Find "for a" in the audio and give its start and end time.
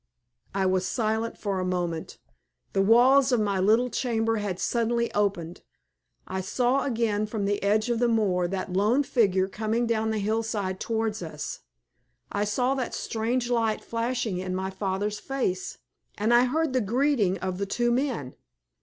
1.37-1.63